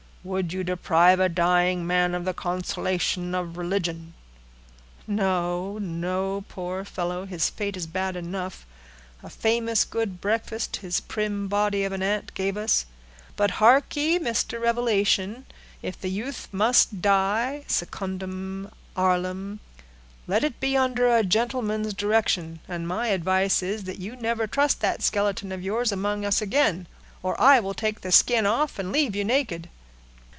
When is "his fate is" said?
7.25-7.87